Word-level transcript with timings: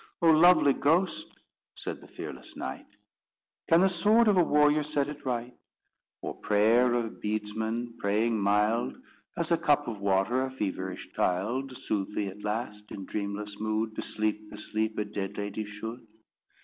Oh, 0.19 0.31
lovely 0.31 0.73
ghost," 0.73 1.27
said 1.75 2.01
the 2.01 2.07
fearless 2.07 2.55
knight, 2.57 2.87
"Can 3.69 3.81
the 3.81 3.87
sword 3.87 4.27
of 4.27 4.35
a 4.35 4.43
warrior 4.43 4.81
set 4.81 5.07
it 5.07 5.23
right? 5.27 5.53
Or 6.23 6.33
prayer 6.33 6.95
of 6.95 7.21
bedesman, 7.21 7.95
praying 7.99 8.39
mild, 8.39 8.97
As 9.37 9.51
a 9.51 9.59
cup 9.59 9.87
of 9.87 9.99
water 10.01 10.41
a 10.41 10.49
feverish 10.49 11.13
child, 11.13 11.77
Sooth 11.77 12.15
thee 12.15 12.29
at 12.29 12.41
last, 12.43 12.91
in 12.91 13.05
dreamless 13.05 13.59
mood 13.59 13.95
To 13.95 14.01
sleep 14.01 14.49
the 14.49 14.57
sleep 14.57 14.97
a 14.97 15.05
dead 15.05 15.37
lady 15.37 15.65
should? 15.65 16.01